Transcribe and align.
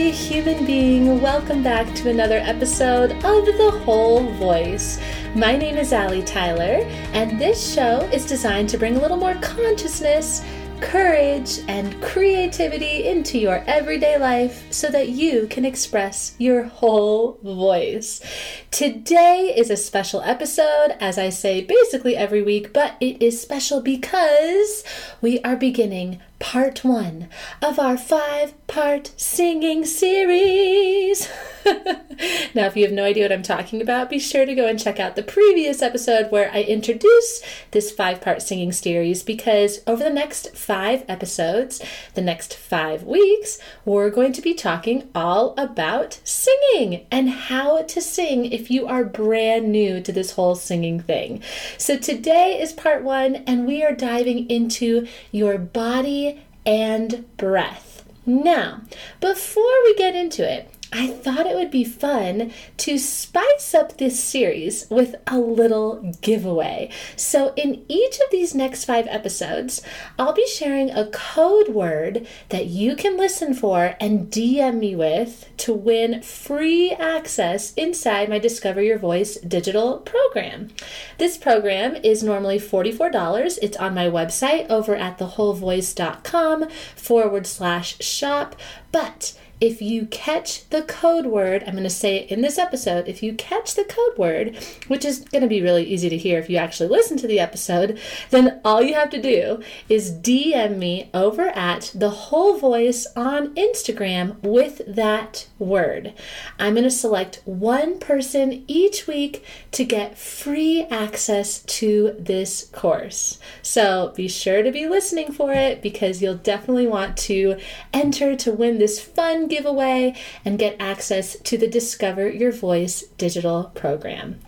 Lovely 0.00 0.16
human 0.16 0.64
being. 0.64 1.20
Welcome 1.20 1.62
back 1.62 1.94
to 1.96 2.08
another 2.08 2.38
episode 2.38 3.12
of 3.12 3.44
The 3.44 3.82
Whole 3.84 4.32
Voice. 4.32 4.98
My 5.34 5.58
name 5.58 5.76
is 5.76 5.92
Allie 5.92 6.22
Tyler, 6.22 6.86
and 7.12 7.38
this 7.38 7.74
show 7.74 8.08
is 8.10 8.24
designed 8.24 8.70
to 8.70 8.78
bring 8.78 8.96
a 8.96 8.98
little 8.98 9.18
more 9.18 9.34
consciousness 9.42 10.42
courage, 10.80 11.58
and 11.68 12.00
creativity 12.02 13.06
into 13.06 13.38
your 13.38 13.62
everyday 13.66 14.16
life 14.16 14.64
so 14.72 14.88
that 14.88 15.10
you 15.10 15.46
can 15.48 15.66
express 15.66 16.34
your 16.38 16.64
whole 16.64 17.38
voice. 17.42 18.22
Today 18.70 19.52
is 19.54 19.70
a 19.70 19.76
special 19.76 20.22
episode, 20.22 20.96
as 20.98 21.18
I 21.18 21.28
say 21.28 21.60
basically 21.62 22.16
every 22.16 22.42
week, 22.42 22.72
but 22.72 22.96
it 23.00 23.22
is 23.22 23.40
special 23.40 23.82
because 23.82 24.82
we 25.20 25.40
are 25.42 25.56
beginning 25.56 26.20
part 26.40 26.82
one 26.82 27.28
of 27.62 27.78
our 27.78 27.96
five 27.96 28.54
part 28.66 29.12
singing 29.16 29.84
series. 29.84 31.28
now, 32.54 32.66
if 32.66 32.76
you 32.76 32.84
have 32.84 32.92
no 32.92 33.04
idea 33.04 33.24
what 33.24 33.32
I'm 33.32 33.42
talking 33.42 33.82
about, 33.82 34.10
be 34.10 34.18
sure 34.18 34.46
to 34.46 34.54
go 34.54 34.66
and 34.66 34.78
check 34.78 34.98
out 34.98 35.16
the 35.16 35.22
previous 35.22 35.82
episode 35.82 36.30
where 36.30 36.50
I 36.52 36.62
introduce 36.62 37.42
this 37.70 37.90
five 37.90 38.20
part 38.20 38.42
singing 38.42 38.72
series 38.72 39.22
because 39.22 39.80
over 39.86 40.02
the 40.02 40.10
next 40.10 40.56
five 40.56 41.04
episodes, 41.08 41.82
the 42.14 42.22
next 42.22 42.54
five 42.56 43.04
weeks, 43.04 43.58
we're 43.84 44.10
going 44.10 44.32
to 44.32 44.42
be 44.42 44.54
talking 44.54 45.08
all 45.14 45.54
about 45.56 46.20
singing 46.24 47.06
and 47.10 47.30
how 47.30 47.82
to 47.82 48.00
sing 48.00 48.46
if 48.46 48.70
you 48.70 48.86
are 48.86 49.04
brand 49.04 49.70
new 49.70 50.00
to 50.00 50.12
this 50.12 50.32
whole 50.32 50.54
singing 50.54 51.00
thing. 51.00 51.42
So, 51.78 51.96
today 51.96 52.60
is 52.60 52.72
part 52.72 53.02
one, 53.02 53.36
and 53.46 53.66
we 53.66 53.82
are 53.82 53.94
diving 53.94 54.48
into 54.48 55.06
your 55.30 55.58
body 55.58 56.42
and 56.64 57.24
breath. 57.36 58.04
Now, 58.26 58.82
before 59.20 59.84
we 59.84 59.94
get 59.96 60.14
into 60.14 60.48
it, 60.48 60.70
I 60.92 61.08
thought 61.08 61.46
it 61.46 61.54
would 61.54 61.70
be 61.70 61.84
fun 61.84 62.52
to 62.78 62.98
spice 62.98 63.74
up 63.74 63.96
this 63.96 64.22
series 64.22 64.88
with 64.90 65.14
a 65.26 65.38
little 65.38 66.16
giveaway. 66.20 66.90
So, 67.14 67.52
in 67.54 67.84
each 67.88 68.16
of 68.16 68.30
these 68.32 68.56
next 68.56 68.86
five 68.86 69.06
episodes, 69.08 69.82
I'll 70.18 70.32
be 70.32 70.48
sharing 70.48 70.90
a 70.90 71.08
code 71.10 71.68
word 71.68 72.26
that 72.48 72.66
you 72.66 72.96
can 72.96 73.16
listen 73.16 73.54
for 73.54 73.94
and 74.00 74.30
DM 74.32 74.78
me 74.78 74.96
with 74.96 75.48
to 75.58 75.72
win 75.72 76.22
free 76.22 76.90
access 76.92 77.72
inside 77.74 78.28
my 78.28 78.40
Discover 78.40 78.82
Your 78.82 78.98
Voice 78.98 79.36
digital 79.36 79.98
program. 79.98 80.70
This 81.18 81.38
program 81.38 81.96
is 81.96 82.24
normally 82.24 82.58
$44. 82.58 83.58
It's 83.62 83.76
on 83.76 83.94
my 83.94 84.06
website 84.06 84.68
over 84.68 84.96
at 84.96 85.18
thewholevoice.com 85.18 86.68
forward 86.96 87.46
slash 87.46 87.98
shop, 88.00 88.56
but 88.90 89.38
if 89.60 89.82
you 89.82 90.06
catch 90.06 90.68
the 90.70 90.82
code 90.82 91.26
word, 91.26 91.62
I'm 91.66 91.74
going 91.74 91.84
to 91.84 91.90
say 91.90 92.16
it 92.16 92.30
in 92.30 92.40
this 92.40 92.58
episode, 92.58 93.08
if 93.08 93.22
you 93.22 93.34
catch 93.34 93.74
the 93.74 93.84
code 93.84 94.16
word, 94.16 94.56
which 94.88 95.04
is 95.04 95.20
going 95.20 95.42
to 95.42 95.48
be 95.48 95.60
really 95.60 95.84
easy 95.84 96.08
to 96.08 96.16
hear 96.16 96.38
if 96.38 96.48
you 96.48 96.56
actually 96.56 96.88
listen 96.88 97.18
to 97.18 97.26
the 97.26 97.38
episode, 97.38 98.00
then 98.30 98.60
all 98.64 98.82
you 98.82 98.94
have 98.94 99.10
to 99.10 99.20
do 99.20 99.62
is 99.88 100.12
DM 100.12 100.78
me 100.78 101.10
over 101.12 101.48
at 101.48 101.92
the 101.94 102.10
whole 102.10 102.56
voice 102.56 103.06
on 103.14 103.54
Instagram 103.54 104.40
with 104.42 104.80
that 104.86 105.46
word. 105.58 106.14
I'm 106.58 106.74
going 106.74 106.84
to 106.84 106.90
select 106.90 107.42
one 107.44 107.98
person 107.98 108.64
each 108.66 109.06
week 109.06 109.44
to 109.72 109.84
get 109.84 110.16
free 110.16 110.84
access 110.84 111.62
to 111.64 112.16
this 112.18 112.70
course. 112.72 113.38
So 113.60 114.14
be 114.16 114.26
sure 114.26 114.62
to 114.62 114.72
be 114.72 114.88
listening 114.88 115.32
for 115.32 115.52
it 115.52 115.82
because 115.82 116.22
you'll 116.22 116.36
definitely 116.36 116.86
want 116.86 117.18
to 117.18 117.58
enter 117.92 118.36
to 118.36 118.52
win 118.52 118.78
this 118.78 118.98
fun 118.98 119.48
giveaway 119.50 120.14
and 120.44 120.58
get 120.58 120.76
access 120.80 121.36
to 121.40 121.58
the 121.58 121.68
Discover 121.68 122.30
Your 122.30 122.52
Voice 122.52 123.02
digital 123.18 123.64
program. 123.74 124.40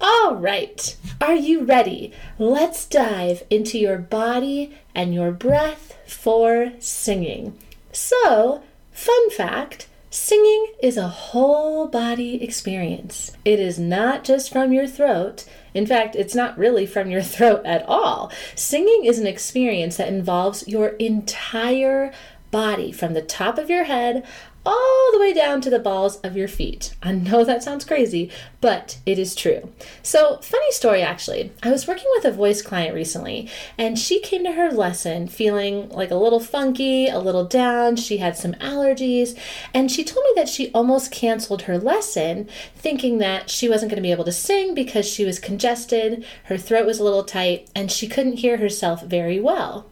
All 0.00 0.34
right, 0.34 0.96
are 1.20 1.34
you 1.34 1.64
ready? 1.64 2.12
Let's 2.38 2.86
dive 2.86 3.44
into 3.50 3.78
your 3.78 3.98
body 3.98 4.76
and 4.94 5.14
your 5.14 5.30
breath 5.30 5.96
for 6.06 6.72
singing. 6.80 7.56
So, 7.92 8.62
fun 8.92 9.30
fact 9.30 9.86
singing 10.10 10.66
is 10.82 10.96
a 10.96 11.08
whole 11.08 11.86
body 11.86 12.42
experience. 12.42 13.32
It 13.44 13.58
is 13.58 13.78
not 13.78 14.24
just 14.24 14.52
from 14.52 14.72
your 14.72 14.86
throat. 14.86 15.44
In 15.72 15.86
fact, 15.86 16.16
it's 16.16 16.34
not 16.34 16.58
really 16.58 16.84
from 16.84 17.10
your 17.10 17.22
throat 17.34 17.62
at 17.64 17.88
all. 17.88 18.30
Singing 18.54 19.04
is 19.04 19.18
an 19.18 19.26
experience 19.26 19.96
that 19.96 20.08
involves 20.08 20.68
your 20.68 20.88
entire 20.88 22.12
body 22.52 22.92
from 22.92 23.14
the 23.14 23.22
top 23.22 23.58
of 23.58 23.68
your 23.68 23.84
head 23.84 24.24
all 24.64 25.10
the 25.12 25.18
way 25.18 25.32
down 25.32 25.60
to 25.60 25.70
the 25.70 25.78
balls 25.78 26.18
of 26.18 26.36
your 26.36 26.46
feet. 26.46 26.94
I 27.02 27.12
know 27.12 27.44
that 27.44 27.64
sounds 27.64 27.84
crazy, 27.84 28.30
but 28.60 28.98
it 29.04 29.18
is 29.18 29.34
true. 29.34 29.72
So, 30.02 30.38
funny 30.38 30.70
story 30.70 31.02
actually. 31.02 31.52
I 31.62 31.70
was 31.70 31.88
working 31.88 32.06
with 32.14 32.24
a 32.24 32.30
voice 32.30 32.62
client 32.62 32.94
recently, 32.94 33.48
and 33.76 33.98
she 33.98 34.20
came 34.20 34.44
to 34.44 34.52
her 34.52 34.70
lesson 34.70 35.26
feeling 35.26 35.88
like 35.88 36.12
a 36.12 36.16
little 36.16 36.38
funky, 36.38 37.08
a 37.08 37.18
little 37.18 37.44
down. 37.44 37.96
She 37.96 38.18
had 38.18 38.36
some 38.36 38.52
allergies, 38.54 39.36
and 39.74 39.90
she 39.90 40.04
told 40.04 40.24
me 40.24 40.32
that 40.36 40.48
she 40.48 40.70
almost 40.72 41.10
canceled 41.10 41.62
her 41.62 41.78
lesson, 41.78 42.48
thinking 42.76 43.18
that 43.18 43.50
she 43.50 43.68
wasn't 43.68 43.90
going 43.90 43.96
to 43.96 44.06
be 44.06 44.12
able 44.12 44.24
to 44.24 44.32
sing 44.32 44.74
because 44.74 45.08
she 45.08 45.24
was 45.24 45.40
congested, 45.40 46.24
her 46.44 46.56
throat 46.56 46.86
was 46.86 47.00
a 47.00 47.04
little 47.04 47.24
tight, 47.24 47.68
and 47.74 47.90
she 47.90 48.06
couldn't 48.06 48.38
hear 48.38 48.58
herself 48.58 49.02
very 49.02 49.40
well. 49.40 49.88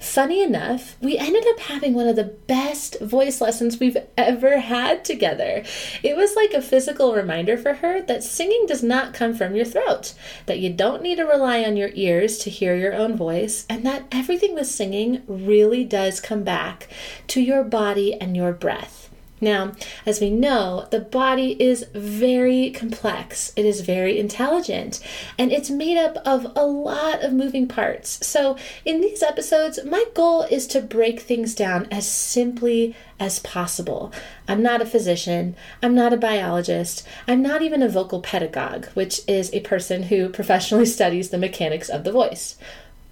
Funny 0.00 0.42
enough, 0.42 0.96
we 1.02 1.18
ended 1.18 1.46
up 1.46 1.60
having 1.60 1.92
one 1.92 2.08
of 2.08 2.16
the 2.16 2.24
best 2.24 2.98
voice 3.00 3.40
lessons 3.40 3.78
we've 3.78 3.98
ever 4.16 4.58
had 4.58 5.04
together. 5.04 5.62
It 6.02 6.16
was 6.16 6.34
like 6.34 6.54
a 6.54 6.62
physical 6.62 7.14
reminder 7.14 7.58
for 7.58 7.74
her 7.74 8.00
that 8.02 8.24
singing 8.24 8.64
does 8.66 8.82
not 8.82 9.12
come 9.12 9.34
from 9.34 9.54
your 9.54 9.66
throat, 9.66 10.14
that 10.46 10.58
you 10.58 10.72
don't 10.72 11.02
need 11.02 11.16
to 11.16 11.24
rely 11.24 11.62
on 11.64 11.76
your 11.76 11.90
ears 11.92 12.38
to 12.38 12.50
hear 12.50 12.74
your 12.74 12.94
own 12.94 13.14
voice, 13.14 13.66
and 13.68 13.84
that 13.84 14.04
everything 14.10 14.54
with 14.54 14.66
singing 14.66 15.22
really 15.28 15.84
does 15.84 16.18
come 16.18 16.44
back 16.44 16.88
to 17.26 17.42
your 17.42 17.62
body 17.62 18.14
and 18.14 18.34
your 18.34 18.52
breath. 18.52 18.99
Now, 19.40 19.72
as 20.04 20.20
we 20.20 20.30
know, 20.30 20.86
the 20.90 21.00
body 21.00 21.56
is 21.62 21.86
very 21.94 22.70
complex, 22.70 23.52
it 23.56 23.64
is 23.64 23.80
very 23.80 24.18
intelligent, 24.18 25.00
and 25.38 25.50
it's 25.50 25.70
made 25.70 25.96
up 25.96 26.18
of 26.26 26.52
a 26.54 26.66
lot 26.66 27.22
of 27.22 27.32
moving 27.32 27.66
parts. 27.66 28.24
So, 28.26 28.56
in 28.84 29.00
these 29.00 29.22
episodes, 29.22 29.78
my 29.84 30.04
goal 30.14 30.42
is 30.42 30.66
to 30.68 30.82
break 30.82 31.20
things 31.20 31.54
down 31.54 31.88
as 31.90 32.06
simply 32.06 32.94
as 33.18 33.38
possible. 33.38 34.12
I'm 34.46 34.62
not 34.62 34.82
a 34.82 34.86
physician, 34.86 35.56
I'm 35.82 35.94
not 35.94 36.12
a 36.12 36.18
biologist, 36.18 37.06
I'm 37.26 37.42
not 37.42 37.62
even 37.62 37.82
a 37.82 37.88
vocal 37.88 38.20
pedagogue, 38.20 38.86
which 38.94 39.20
is 39.26 39.52
a 39.52 39.60
person 39.60 40.04
who 40.04 40.28
professionally 40.28 40.86
studies 41.00 41.30
the 41.30 41.38
mechanics 41.38 41.88
of 41.88 42.04
the 42.04 42.12
voice 42.12 42.56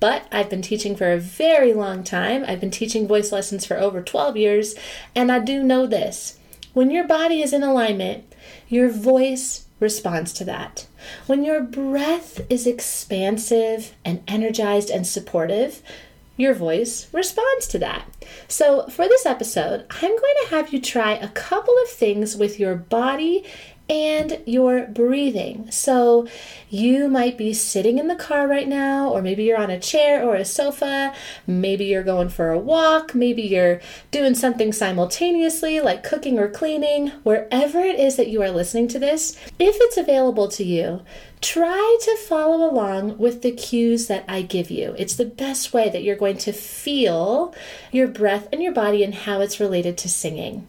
but 0.00 0.26
I've 0.30 0.50
been 0.50 0.62
teaching 0.62 0.96
for 0.96 1.10
a 1.10 1.18
very 1.18 1.72
long 1.72 2.04
time. 2.04 2.44
I've 2.46 2.60
been 2.60 2.70
teaching 2.70 3.08
voice 3.08 3.32
lessons 3.32 3.66
for 3.66 3.76
over 3.76 4.02
12 4.02 4.36
years, 4.36 4.74
and 5.14 5.30
I 5.32 5.38
do 5.38 5.62
know 5.62 5.86
this. 5.86 6.38
When 6.72 6.90
your 6.90 7.06
body 7.06 7.42
is 7.42 7.52
in 7.52 7.62
alignment, 7.62 8.24
your 8.68 8.88
voice 8.88 9.66
responds 9.80 10.32
to 10.34 10.44
that. 10.44 10.86
When 11.26 11.44
your 11.44 11.60
breath 11.60 12.40
is 12.50 12.66
expansive 12.66 13.94
and 14.04 14.22
energized 14.28 14.90
and 14.90 15.06
supportive, 15.06 15.82
your 16.36 16.54
voice 16.54 17.08
responds 17.12 17.66
to 17.68 17.78
that. 17.80 18.04
So, 18.46 18.86
for 18.86 19.08
this 19.08 19.26
episode, 19.26 19.86
I'm 19.90 20.10
going 20.10 20.36
to 20.44 20.50
have 20.50 20.72
you 20.72 20.80
try 20.80 21.12
a 21.12 21.28
couple 21.28 21.76
of 21.82 21.88
things 21.88 22.36
with 22.36 22.60
your 22.60 22.76
body 22.76 23.44
and 23.88 24.40
your 24.46 24.86
breathing. 24.86 25.70
So, 25.70 26.28
you 26.70 27.08
might 27.08 27.38
be 27.38 27.54
sitting 27.54 27.98
in 27.98 28.08
the 28.08 28.14
car 28.14 28.46
right 28.46 28.68
now, 28.68 29.08
or 29.08 29.22
maybe 29.22 29.44
you're 29.44 29.60
on 29.60 29.70
a 29.70 29.80
chair 29.80 30.22
or 30.22 30.36
a 30.36 30.44
sofa. 30.44 31.14
Maybe 31.46 31.86
you're 31.86 32.02
going 32.02 32.28
for 32.28 32.50
a 32.50 32.58
walk. 32.58 33.14
Maybe 33.14 33.42
you're 33.42 33.80
doing 34.10 34.34
something 34.34 34.72
simultaneously, 34.72 35.80
like 35.80 36.04
cooking 36.04 36.38
or 36.38 36.48
cleaning. 36.48 37.08
Wherever 37.22 37.80
it 37.80 37.98
is 37.98 38.16
that 38.16 38.28
you 38.28 38.42
are 38.42 38.50
listening 38.50 38.88
to 38.88 38.98
this, 38.98 39.36
if 39.58 39.76
it's 39.80 39.96
available 39.96 40.48
to 40.48 40.64
you, 40.64 41.02
try 41.40 41.98
to 42.02 42.16
follow 42.16 42.70
along 42.70 43.16
with 43.16 43.42
the 43.42 43.52
cues 43.52 44.06
that 44.08 44.24
I 44.28 44.42
give 44.42 44.70
you. 44.70 44.94
It's 44.98 45.16
the 45.16 45.24
best 45.24 45.72
way 45.72 45.88
that 45.88 46.02
you're 46.02 46.16
going 46.16 46.38
to 46.38 46.52
feel 46.52 47.54
your 47.92 48.08
breath 48.08 48.48
and 48.52 48.62
your 48.62 48.72
body 48.72 49.02
and 49.02 49.14
how 49.14 49.40
it's 49.40 49.60
related 49.60 49.96
to 49.98 50.08
singing. 50.08 50.66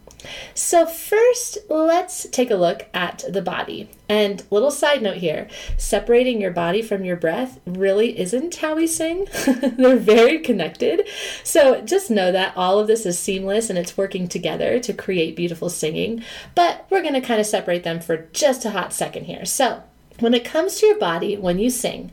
So, 0.54 0.86
first, 0.86 1.58
let's 1.70 2.28
take 2.30 2.52
a 2.52 2.56
look 2.56 2.88
at 2.94 3.24
the 3.30 3.42
body. 3.42 3.90
And 4.08 4.44
little 4.50 4.72
side 4.72 5.02
note 5.02 5.18
here 5.18 5.48
separating 5.78 6.42
your 6.42 6.52
body 6.52 6.82
from 6.82 7.06
your 7.06 7.16
breath 7.16 7.60
really 7.66 8.20
isn't 8.20 8.56
how 8.56 8.76
we 8.76 8.88
sing. 8.88 9.28
They're 9.46 9.96
very 9.96 10.40
connected. 10.40 11.08
So, 11.44 11.82
just 11.82 12.12
know 12.12 12.32
that 12.32 12.56
all 12.58 12.80
of 12.80 12.88
this 12.88 13.06
is 13.06 13.18
seamless 13.18 13.70
and 13.70 13.80
it's 13.80 13.98
working 13.98 14.28
together 14.28 14.80
to 14.80 14.94
create 14.94 15.36
beautiful 15.36 15.70
singing. 15.70 16.24
But 16.56 16.86
we're 16.90 17.02
going 17.02 17.14
to 17.14 17.22
kind 17.22 17.40
of 17.40 17.46
separate 17.46 17.84
them 17.84 18.00
for 18.00 18.28
just 18.34 18.66
a 18.66 18.72
hot 18.72 18.94
second 18.94 19.26
here. 19.26 19.46
So, 19.46 19.84
when 20.20 20.34
it 20.34 20.46
comes 20.46 20.80
to 20.80 20.86
your 20.86 21.00
body 21.00 21.38
when 21.38 21.60
you 21.60 21.70
sing, 21.70 22.12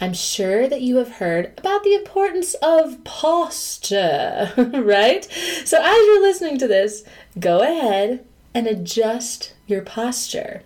I'm 0.00 0.14
sure 0.14 0.68
that 0.68 0.80
you 0.80 0.96
have 0.96 1.12
heard 1.12 1.52
about 1.58 1.82
the 1.84 1.94
importance 1.94 2.54
of 2.62 3.02
posture, 3.04 4.52
right? 4.56 5.24
So 5.64 5.78
as 5.80 6.06
you're 6.06 6.22
listening 6.22 6.58
to 6.58 6.68
this, 6.68 7.04
go 7.38 7.60
ahead 7.60 8.24
and 8.54 8.66
adjust 8.66 9.54
your 9.66 9.82
posture. 9.82 10.62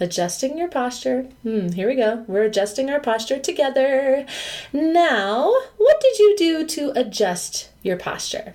Adjusting 0.00 0.58
your 0.58 0.68
posture. 0.68 1.28
Hmm, 1.42 1.68
here 1.68 1.88
we 1.88 1.94
go. 1.94 2.24
We're 2.26 2.42
adjusting 2.42 2.90
our 2.90 3.00
posture 3.00 3.38
together. 3.38 4.26
Now, 4.72 5.52
what 5.76 6.00
did 6.00 6.18
you 6.18 6.34
do 6.36 6.66
to 6.66 6.92
adjust 6.98 7.70
your 7.82 7.96
posture? 7.96 8.54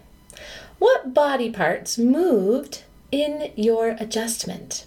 What 0.79 1.13
body 1.13 1.49
parts 1.49 1.97
moved 1.97 2.83
in 3.11 3.51
your 3.55 3.95
adjustment? 3.99 4.85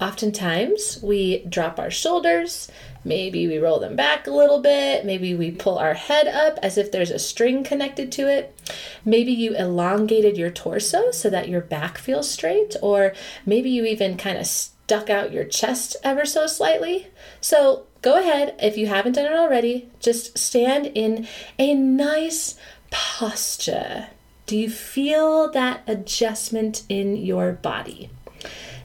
Oftentimes, 0.00 0.98
we 1.02 1.44
drop 1.44 1.78
our 1.78 1.90
shoulders, 1.90 2.70
maybe 3.04 3.46
we 3.46 3.58
roll 3.58 3.78
them 3.78 3.96
back 3.96 4.26
a 4.26 4.30
little 4.30 4.60
bit, 4.60 5.04
maybe 5.04 5.34
we 5.34 5.50
pull 5.50 5.78
our 5.78 5.92
head 5.92 6.26
up 6.26 6.58
as 6.62 6.78
if 6.78 6.90
there's 6.90 7.10
a 7.10 7.18
string 7.18 7.62
connected 7.62 8.10
to 8.12 8.26
it. 8.26 8.58
Maybe 9.04 9.32
you 9.32 9.54
elongated 9.54 10.38
your 10.38 10.50
torso 10.50 11.10
so 11.10 11.28
that 11.28 11.50
your 11.50 11.60
back 11.60 11.98
feels 11.98 12.30
straight, 12.30 12.76
or 12.80 13.12
maybe 13.44 13.68
you 13.68 13.84
even 13.84 14.16
kind 14.16 14.38
of 14.38 14.46
stuck 14.46 15.10
out 15.10 15.32
your 15.32 15.44
chest 15.44 15.96
ever 16.02 16.24
so 16.24 16.46
slightly. 16.46 17.08
So, 17.42 17.86
go 18.00 18.18
ahead, 18.18 18.54
if 18.58 18.78
you 18.78 18.86
haven't 18.86 19.12
done 19.12 19.26
it 19.26 19.36
already, 19.36 19.90
just 20.00 20.38
stand 20.38 20.86
in 20.94 21.28
a 21.58 21.74
nice 21.74 22.56
posture. 22.90 24.08
Do 24.46 24.56
you 24.56 24.70
feel 24.70 25.50
that 25.52 25.82
adjustment 25.86 26.84
in 26.88 27.16
your 27.16 27.52
body? 27.52 28.10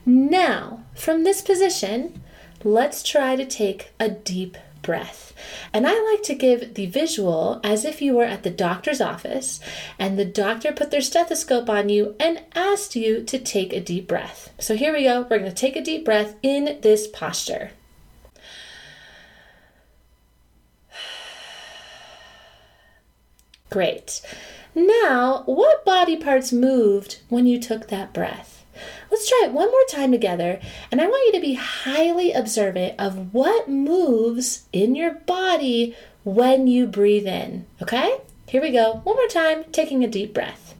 Now, 0.05 0.84
from 0.95 1.23
this 1.23 1.41
position, 1.41 2.23
let's 2.63 3.03
try 3.03 3.35
to 3.35 3.45
take 3.45 3.91
a 3.99 4.09
deep 4.09 4.57
breath. 4.81 5.33
And 5.73 5.85
I 5.87 5.99
like 6.11 6.23
to 6.23 6.35
give 6.35 6.75
the 6.75 6.85
visual 6.85 7.59
as 7.63 7.85
if 7.85 8.01
you 8.01 8.13
were 8.13 8.23
at 8.23 8.43
the 8.43 8.49
doctor's 8.49 9.01
office 9.01 9.59
and 9.99 10.17
the 10.17 10.25
doctor 10.25 10.71
put 10.71 10.91
their 10.91 11.01
stethoscope 11.01 11.69
on 11.69 11.89
you 11.89 12.15
and 12.19 12.43
asked 12.53 12.95
you 12.95 13.23
to 13.23 13.37
take 13.39 13.73
a 13.73 13.81
deep 13.81 14.07
breath. 14.07 14.53
So 14.59 14.75
here 14.75 14.93
we 14.93 15.03
go. 15.03 15.21
We're 15.21 15.39
going 15.39 15.43
to 15.45 15.53
take 15.53 15.75
a 15.75 15.81
deep 15.81 16.05
breath 16.05 16.35
in 16.41 16.79
this 16.81 17.07
posture. 17.07 17.71
Great. 23.69 24.21
Now, 24.73 25.43
what 25.45 25.83
body 25.83 26.15
parts 26.15 26.53
moved 26.53 27.19
when 27.27 27.45
you 27.45 27.59
took 27.59 27.89
that 27.89 28.13
breath? 28.13 28.54
Let's 29.11 29.27
try 29.27 29.43
it 29.45 29.51
one 29.53 29.71
more 29.71 29.85
time 29.89 30.11
together. 30.11 30.59
And 30.91 31.01
I 31.01 31.07
want 31.07 31.25
you 31.27 31.39
to 31.39 31.45
be 31.45 31.53
highly 31.55 32.31
observant 32.33 32.99
of 32.99 33.33
what 33.33 33.69
moves 33.69 34.67
in 34.73 34.95
your 34.95 35.13
body 35.13 35.95
when 36.23 36.67
you 36.67 36.87
breathe 36.87 37.27
in. 37.27 37.65
Okay? 37.81 38.17
Here 38.47 38.61
we 38.61 38.71
go. 38.71 39.01
One 39.03 39.15
more 39.15 39.27
time, 39.27 39.65
taking 39.71 40.03
a 40.03 40.07
deep 40.07 40.33
breath. 40.33 40.75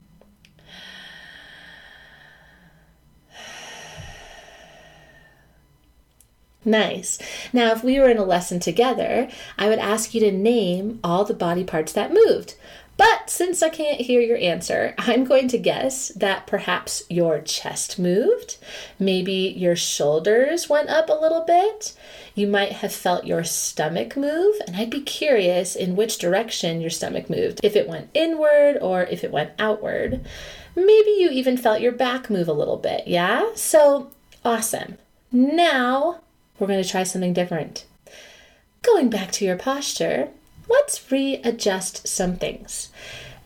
Nice. 6.66 7.18
Now, 7.52 7.70
if 7.70 7.84
we 7.84 8.00
were 8.00 8.10
in 8.10 8.18
a 8.18 8.24
lesson 8.24 8.58
together, 8.58 9.28
I 9.56 9.68
would 9.68 9.78
ask 9.78 10.14
you 10.14 10.20
to 10.22 10.32
name 10.32 10.98
all 11.04 11.24
the 11.24 11.32
body 11.32 11.62
parts 11.62 11.92
that 11.92 12.12
moved. 12.12 12.56
But 12.96 13.28
since 13.28 13.62
I 13.62 13.68
can't 13.68 14.00
hear 14.00 14.20
your 14.20 14.38
answer, 14.38 14.94
I'm 14.96 15.24
going 15.24 15.48
to 15.48 15.58
guess 15.58 16.08
that 16.16 16.46
perhaps 16.46 17.02
your 17.10 17.40
chest 17.40 17.98
moved. 17.98 18.56
Maybe 18.98 19.54
your 19.56 19.76
shoulders 19.76 20.70
went 20.70 20.88
up 20.88 21.10
a 21.10 21.20
little 21.20 21.42
bit. 21.42 21.94
You 22.34 22.46
might 22.46 22.72
have 22.72 22.94
felt 22.94 23.26
your 23.26 23.44
stomach 23.44 24.16
move, 24.16 24.56
and 24.66 24.76
I'd 24.76 24.90
be 24.90 25.02
curious 25.02 25.76
in 25.76 25.96
which 25.96 26.18
direction 26.18 26.80
your 26.80 26.90
stomach 26.90 27.28
moved, 27.28 27.60
if 27.62 27.76
it 27.76 27.88
went 27.88 28.10
inward 28.14 28.78
or 28.80 29.02
if 29.02 29.22
it 29.24 29.32
went 29.32 29.52
outward. 29.58 30.24
Maybe 30.74 31.10
you 31.18 31.30
even 31.30 31.56
felt 31.56 31.80
your 31.80 31.92
back 31.92 32.30
move 32.30 32.48
a 32.48 32.52
little 32.52 32.76
bit, 32.76 33.06
yeah? 33.06 33.50
So 33.54 34.10
awesome. 34.44 34.96
Now 35.32 36.20
we're 36.58 36.66
going 36.66 36.82
to 36.82 36.88
try 36.88 37.02
something 37.02 37.32
different. 37.32 37.84
Going 38.82 39.10
back 39.10 39.32
to 39.32 39.44
your 39.44 39.56
posture, 39.56 40.28
let's 40.68 41.10
readjust 41.10 42.06
some 42.06 42.36
things. 42.36 42.90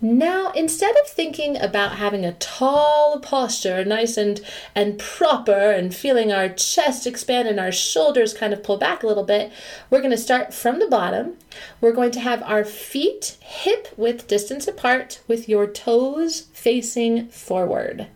Now, 0.03 0.51
instead 0.53 0.97
of 0.97 1.09
thinking 1.09 1.61
about 1.61 1.97
having 1.97 2.25
a 2.25 2.33
tall 2.33 3.21
posture, 3.21 3.85
nice 3.85 4.17
and, 4.17 4.41
and 4.75 4.99
proper, 4.99 5.53
and 5.53 5.95
feeling 5.95 6.33
our 6.33 6.49
chest 6.49 7.07
expand 7.07 7.49
and 7.49 7.61
our 7.61 7.71
shoulders 7.71 8.33
kind 8.33 8.55
of 8.55 8.63
pull 8.63 8.79
back 8.79 9.03
a 9.03 9.07
little 9.07 9.25
bit, 9.25 9.53
we're 9.91 10.01
going 10.01 10.11
to 10.11 10.17
start 10.17 10.55
from 10.55 10.79
the 10.79 10.87
bottom. 10.87 11.35
We're 11.83 11.93
going 11.93 12.13
to 12.13 12.21
have 12.21 12.43
our 12.45 12.65
feet 12.65 13.37
hip 13.41 13.89
width 13.99 14.27
distance 14.27 14.67
apart 14.67 15.21
with 15.29 15.51
your 15.51 15.67
toes 15.67 16.47
facing 16.55 17.29
forward. 17.29 18.07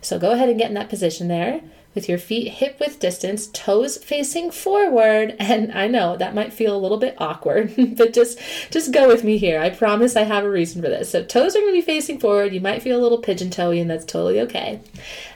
So 0.00 0.18
go 0.18 0.32
ahead 0.32 0.48
and 0.48 0.58
get 0.58 0.68
in 0.68 0.74
that 0.74 0.88
position 0.88 1.28
there 1.28 1.62
with 1.94 2.08
your 2.08 2.18
feet 2.18 2.48
hip 2.48 2.78
width 2.80 2.98
distance, 2.98 3.48
toes 3.48 3.98
facing 3.98 4.50
forward. 4.50 5.36
And 5.52 5.72
I 5.72 5.86
know 5.86 6.16
that 6.16 6.34
might 6.34 6.52
feel 6.52 6.74
a 6.74 6.78
little 6.78 6.96
bit 6.96 7.14
awkward, 7.18 7.74
but 7.96 8.14
just 8.14 8.38
just 8.70 8.92
go 8.92 9.06
with 9.06 9.22
me 9.22 9.36
here. 9.36 9.60
I 9.60 9.70
promise 9.70 10.16
I 10.16 10.22
have 10.22 10.44
a 10.44 10.50
reason 10.50 10.80
for 10.80 10.88
this. 10.88 11.10
So 11.10 11.22
toes 11.22 11.54
are 11.54 11.60
going 11.60 11.72
to 11.72 11.78
be 11.78 11.82
facing 11.82 12.18
forward. 12.18 12.54
You 12.54 12.60
might 12.60 12.82
feel 12.82 12.98
a 12.98 13.02
little 13.02 13.18
pigeon 13.18 13.50
toey, 13.50 13.80
and 13.80 13.90
that's 13.90 14.04
totally 14.04 14.40
okay. 14.40 14.80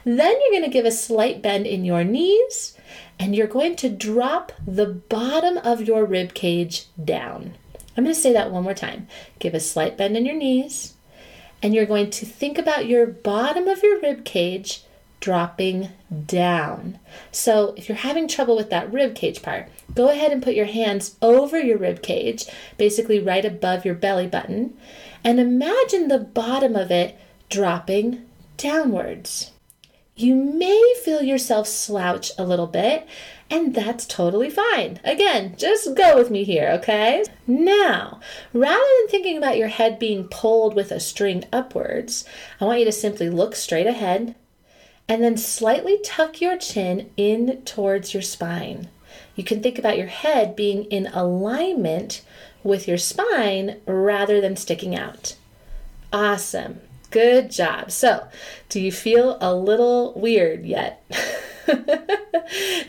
Then 0.03 0.33
you're 0.41 0.51
going 0.59 0.63
to 0.63 0.69
give 0.73 0.85
a 0.85 0.91
slight 0.91 1.41
bend 1.41 1.67
in 1.67 1.85
your 1.85 2.03
knees, 2.03 2.75
and 3.19 3.35
you're 3.35 3.47
going 3.47 3.75
to 3.77 3.89
drop 3.89 4.51
the 4.65 4.87
bottom 4.87 5.57
of 5.57 5.81
your 5.81 6.05
rib 6.05 6.33
cage 6.33 6.87
down. 7.03 7.53
I'm 7.95 8.03
going 8.03 8.15
to 8.15 8.19
say 8.19 8.33
that 8.33 8.51
one 8.51 8.63
more 8.63 8.73
time. 8.73 9.07
Give 9.39 9.53
a 9.53 9.59
slight 9.59 9.97
bend 9.97 10.17
in 10.17 10.25
your 10.25 10.35
knees, 10.35 10.93
and 11.61 11.75
you're 11.75 11.85
going 11.85 12.09
to 12.11 12.25
think 12.25 12.57
about 12.57 12.87
your 12.87 13.05
bottom 13.05 13.67
of 13.67 13.83
your 13.83 13.99
rib 13.99 14.25
cage 14.25 14.83
dropping 15.19 15.89
down. 16.25 16.99
So 17.31 17.73
if 17.75 17.89
you're 17.89 17.97
having 17.97 18.27
trouble 18.27 18.55
with 18.55 18.69
that 18.69 18.91
rib 18.91 19.15
cage 19.15 19.41
part, 19.41 19.69
go 19.93 20.09
ahead 20.09 20.31
and 20.31 20.43
put 20.43 20.55
your 20.55 20.65
hands 20.65 21.15
over 21.21 21.59
your 21.59 21.77
rib 21.77 22.01
cage, 22.01 22.45
basically 22.77 23.19
right 23.19 23.45
above 23.45 23.85
your 23.85 23.95
belly 23.95 24.27
button, 24.27 24.77
and 25.23 25.39
imagine 25.39 26.07
the 26.07 26.19
bottom 26.19 26.75
of 26.75 26.91
it 26.91 27.17
dropping 27.49 28.25
downwards. 28.57 29.51
You 30.15 30.35
may 30.35 30.95
feel 31.03 31.21
yourself 31.21 31.67
slouch 31.67 32.31
a 32.39 32.43
little 32.43 32.65
bit, 32.65 33.07
and 33.51 33.75
that's 33.75 34.05
totally 34.05 34.49
fine. 34.49 34.99
Again, 35.03 35.53
just 35.57 35.95
go 35.95 36.17
with 36.17 36.31
me 36.31 36.43
here, 36.43 36.69
okay? 36.79 37.23
Now, 37.45 38.19
rather 38.51 38.83
than 38.99 39.07
thinking 39.09 39.37
about 39.37 39.57
your 39.57 39.67
head 39.67 39.99
being 39.99 40.27
pulled 40.27 40.75
with 40.75 40.91
a 40.91 40.99
string 40.99 41.45
upwards, 41.53 42.25
I 42.59 42.65
want 42.65 42.79
you 42.79 42.85
to 42.85 42.91
simply 42.91 43.29
look 43.29 43.55
straight 43.55 43.85
ahead 43.85 44.33
and 45.09 45.23
then 45.23 45.37
slightly 45.37 45.99
tuck 46.03 46.41
your 46.41 46.57
chin 46.57 47.09
in 47.15 47.61
towards 47.63 48.13
your 48.13 48.23
spine. 48.23 48.89
You 49.35 49.43
can 49.43 49.61
think 49.61 49.79
about 49.79 49.97
your 49.97 50.07
head 50.07 50.55
being 50.55 50.85
in 50.85 51.07
alignment 51.07 52.21
with 52.63 52.87
your 52.87 52.97
spine 52.97 53.79
rather 53.85 54.41
than 54.41 54.55
sticking 54.55 54.95
out. 54.95 55.35
Awesome. 56.11 56.81
Good 57.11 57.51
job. 57.51 57.91
So, 57.91 58.27
do 58.67 58.81
you 58.81 58.91
feel 58.91 59.37
a 59.39 59.55
little 59.55 60.13
weird 60.19 60.65
yet? 60.65 61.03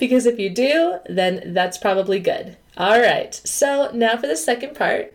because 0.01 0.27
if 0.27 0.39
you 0.39 0.51
do, 0.51 0.99
then 1.09 1.53
that's 1.55 1.79
probably 1.79 2.19
good. 2.19 2.57
All 2.77 3.01
right. 3.01 3.35
So, 3.45 3.91
now 3.93 4.17
for 4.17 4.27
the 4.27 4.37
second 4.37 4.75
part, 4.75 5.13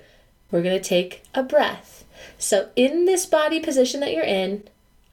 we're 0.51 0.62
going 0.62 0.79
to 0.79 0.89
take 0.89 1.24
a 1.33 1.43
breath. 1.43 2.05
So, 2.38 2.69
in 2.75 3.05
this 3.05 3.25
body 3.25 3.60
position 3.60 4.00
that 4.00 4.13
you're 4.13 4.24
in, 4.24 4.63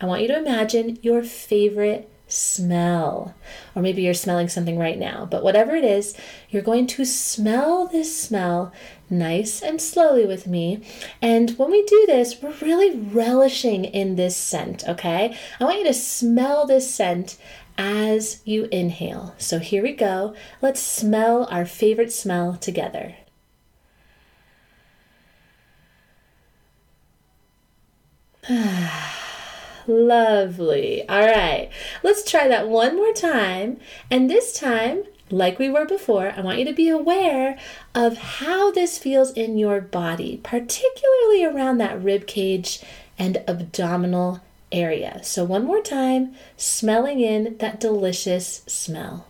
I 0.01 0.07
want 0.07 0.23
you 0.23 0.29
to 0.29 0.39
imagine 0.39 0.99
your 1.03 1.23
favorite 1.23 2.11
smell. 2.33 3.35
Or 3.75 3.83
maybe 3.83 4.03
you're 4.03 4.15
smelling 4.15 4.49
something 4.49 4.79
right 4.79 4.99
now, 4.99 5.27
but 5.31 5.43
whatever 5.43 5.75
it 5.75 5.85
is, 5.85 6.17
you're 6.49 6.63
going 6.63 6.87
to 6.89 7.05
smell 7.05 7.87
this 7.87 8.19
smell 8.19 8.73
nice 9.11 9.61
and 9.63 9.81
slowly 9.81 10.27
with 10.27 10.47
me. 10.47 10.83
And 11.21 11.51
when 11.53 11.71
we 11.71 11.85
do 11.85 12.05
this, 12.07 12.41
we're 12.41 12.55
really 12.63 12.97
relishing 12.97 13.85
in 13.85 14.17
this 14.17 14.37
scent, 14.37 14.85
okay? 14.89 15.37
I 15.59 15.65
want 15.65 15.79
you 15.79 15.87
to 15.87 15.95
smell 15.95 16.67
this 16.67 16.93
scent 16.93 17.37
as 17.77 18.41
you 18.45 18.69
inhale. 18.71 19.35
So 19.39 19.59
here 19.59 19.83
we 19.83 19.93
go. 19.93 20.35
Let's 20.63 20.81
smell 20.81 21.47
our 21.51 21.67
favorite 21.67 22.13
smell 22.13 22.57
together. 22.57 23.17
Ah. 28.53 29.20
Lovely. 29.91 31.07
All 31.09 31.27
right. 31.27 31.69
Let's 32.05 32.29
try 32.31 32.47
that 32.47 32.69
one 32.69 32.95
more 32.95 33.13
time. 33.13 33.81
And 34.09 34.31
this 34.31 34.53
time, 34.53 35.03
like 35.31 35.59
we 35.59 35.69
were 35.69 35.85
before, 35.85 36.33
I 36.37 36.43
want 36.43 36.61
you 36.61 36.65
to 36.67 36.73
be 36.73 36.89
aware 36.89 37.59
of 37.93 38.17
how 38.17 38.71
this 38.71 38.99
feels 38.99 39.33
in 39.33 39.59
your 39.59 39.81
body, 39.81 40.39
particularly 40.45 41.45
around 41.45 41.79
that 41.79 42.01
rib 42.01 42.29
cage 42.29 42.81
and 43.19 43.43
abdominal 43.49 44.41
area. 44.71 45.25
So, 45.25 45.43
one 45.43 45.65
more 45.65 45.83
time, 45.83 46.37
smelling 46.57 47.19
in 47.19 47.57
that 47.59 47.81
delicious 47.81 48.63
smell. 48.69 49.27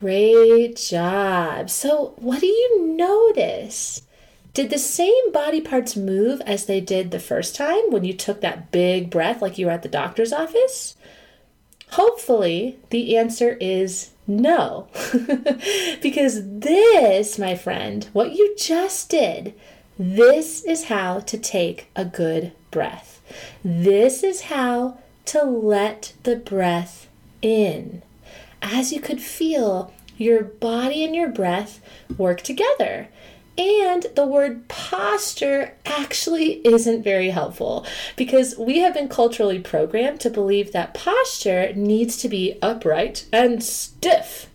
Great 0.00 0.76
job. 0.76 1.68
So, 1.68 2.14
what 2.16 2.40
do 2.40 2.46
you 2.46 2.86
notice? 2.96 4.07
Did 4.54 4.70
the 4.70 4.78
same 4.78 5.32
body 5.32 5.60
parts 5.60 5.96
move 5.96 6.40
as 6.42 6.66
they 6.66 6.80
did 6.80 7.10
the 7.10 7.20
first 7.20 7.54
time 7.54 7.90
when 7.90 8.04
you 8.04 8.12
took 8.12 8.40
that 8.40 8.70
big 8.72 9.10
breath 9.10 9.40
like 9.40 9.58
you 9.58 9.66
were 9.66 9.72
at 9.72 9.82
the 9.82 9.88
doctor's 9.88 10.32
office? 10.32 10.96
Hopefully, 11.92 12.78
the 12.90 13.16
answer 13.16 13.56
is 13.60 14.10
no. 14.26 14.88
because 16.02 16.40
this, 16.44 17.38
my 17.38 17.54
friend, 17.54 18.08
what 18.12 18.32
you 18.32 18.54
just 18.58 19.08
did, 19.08 19.54
this 19.98 20.64
is 20.64 20.84
how 20.84 21.20
to 21.20 21.38
take 21.38 21.88
a 21.96 22.04
good 22.04 22.52
breath. 22.70 23.20
This 23.64 24.22
is 24.22 24.42
how 24.42 24.98
to 25.26 25.42
let 25.42 26.12
the 26.22 26.36
breath 26.36 27.08
in. 27.42 28.02
As 28.60 28.92
you 28.92 29.00
could 29.00 29.20
feel, 29.20 29.92
your 30.16 30.42
body 30.42 31.04
and 31.04 31.14
your 31.14 31.28
breath 31.28 31.80
work 32.16 32.42
together. 32.42 33.08
And 33.58 34.06
the 34.14 34.24
word 34.24 34.68
posture 34.68 35.74
actually 35.84 36.64
isn't 36.64 37.02
very 37.02 37.30
helpful 37.30 37.84
because 38.16 38.56
we 38.56 38.78
have 38.78 38.94
been 38.94 39.08
culturally 39.08 39.58
programmed 39.58 40.20
to 40.20 40.30
believe 40.30 40.72
that 40.72 40.94
posture 40.94 41.72
needs 41.74 42.16
to 42.18 42.28
be 42.28 42.56
upright 42.62 43.26
and 43.32 43.62
stiff. 43.62 44.48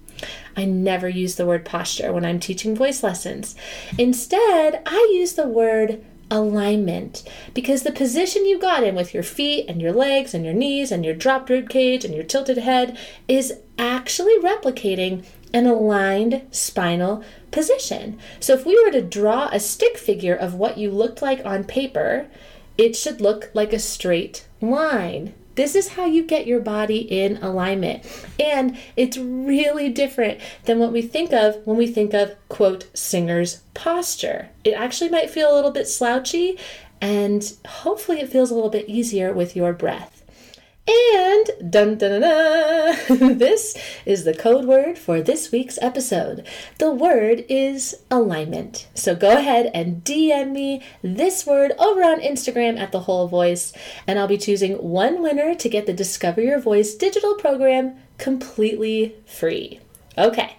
I 0.56 0.64
never 0.64 1.10
use 1.10 1.36
the 1.36 1.46
word 1.46 1.66
posture 1.66 2.14
when 2.14 2.24
I'm 2.24 2.40
teaching 2.40 2.76
voice 2.76 3.04
lessons. 3.04 3.56
Instead, 3.98 4.82
I 4.86 5.12
use 5.14 5.34
the 5.34 5.48
word 5.48 6.04
alignment 6.32 7.24
because 7.54 7.84
the 7.84 7.92
position 7.92 8.46
you 8.46 8.58
got 8.58 8.84
in 8.84 8.96
with 8.96 9.14
your 9.14 9.24
feet 9.24 9.66
and 9.68 9.82
your 9.82 9.92
legs 9.92 10.34
and 10.34 10.46
your 10.46 10.54
knees 10.54 10.92
and 10.92 11.04
your 11.04 11.14
dropped 11.14 11.50
rib 11.50 11.70
cage 11.70 12.06
and 12.06 12.14
your 12.14 12.24
tilted 12.24 12.58
head 12.58 12.98
is 13.28 13.54
actually 13.78 14.40
replicating 14.40 15.26
an 15.54 15.68
aligned 15.68 16.42
spinal 16.52 17.24
position. 17.52 18.20
So 18.40 18.54
if 18.54 18.66
we 18.66 18.82
were 18.84 18.92
to 18.92 19.02
draw 19.02 19.50
a 19.52 19.60
stick 19.60 19.98
figure 19.98 20.36
of 20.36 20.56
what 20.56 20.78
you 20.78 20.90
looked 20.92 21.22
like 21.22 21.46
on 21.46 21.64
paper, 21.64 22.28
it 22.78 22.96
should 22.96 23.22
look 23.22 23.52
like 23.54 23.72
a 23.72 23.80
straight 23.80 24.48
line. 24.60 25.34
This 25.56 25.76
is 25.76 25.90
how 25.90 26.06
you 26.06 26.24
get 26.24 26.48
your 26.48 26.60
body 26.60 26.98
in 26.98 27.38
alignment. 27.38 28.04
And 28.40 28.76
it's 28.96 29.18
really 29.18 29.90
different 29.90 30.40
than 30.66 30.80
what 30.80 30.92
we 30.92 31.04
think 31.04 31.32
of 31.32 31.58
when 31.66 31.78
we 31.78 31.86
think 31.86 32.14
of, 32.14 32.36
quote, 32.50 32.88
singer's 32.98 33.62
posture. 33.76 34.50
It 34.64 34.72
actually 34.72 35.12
might 35.12 35.30
feel 35.30 35.54
a 35.54 35.56
little 35.56 35.70
bit 35.70 35.88
slouchy, 35.88 36.58
and 37.00 37.56
hopefully 37.68 38.20
it 38.20 38.30
feels 38.30 38.50
a 38.50 38.56
little 38.56 38.72
bit 38.72 38.90
easier 38.90 39.32
with 39.32 39.56
your 39.56 39.74
breath. 39.74 40.13
And 40.86 41.72
dun 41.72 41.98
dun 41.98 42.20
dun, 42.20 43.18
dun 43.18 43.38
this 43.38 43.78
is 44.06 44.26
the 44.26 44.34
code 44.34 44.66
word 44.66 44.98
for 44.98 45.22
this 45.22 45.50
week's 45.50 45.80
episode. 45.82 46.46
The 46.78 46.92
word 46.92 47.46
is 47.48 47.96
alignment. 48.12 48.88
So 48.94 49.16
go 49.16 49.38
ahead 49.38 49.72
and 49.74 50.04
DM 50.04 50.52
me 50.52 50.84
this 51.02 51.46
word 51.46 51.72
over 51.80 52.04
on 52.04 52.20
Instagram 52.20 52.78
at 52.78 52.92
the 52.92 53.02
whole 53.02 53.30
voice, 53.30 53.72
and 54.06 54.20
I'll 54.20 54.28
be 54.28 54.38
choosing 54.38 54.74
one 54.74 55.22
winner 55.22 55.56
to 55.56 55.70
get 55.70 55.86
the 55.86 55.94
Discover 55.94 56.42
Your 56.42 56.60
Voice 56.60 56.96
digital 56.96 57.36
program 57.36 57.96
completely 58.18 59.16
free. 59.26 59.80
Okay, 60.18 60.58